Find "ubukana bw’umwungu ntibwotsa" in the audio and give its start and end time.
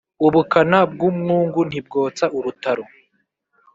0.25-2.25